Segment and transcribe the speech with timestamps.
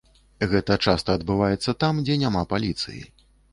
[0.53, 3.01] Гэта часта адбываецца там, дзе няма паліцыі.